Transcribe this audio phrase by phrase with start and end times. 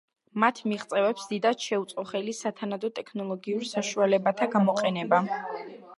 [0.43, 5.31] მათ მიღწევებს დიდად შეუწყო ხელი სათანადო ტექნოლოგიურ საშუალებათა გამოყენებამ.